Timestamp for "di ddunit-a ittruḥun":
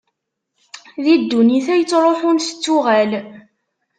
1.03-2.37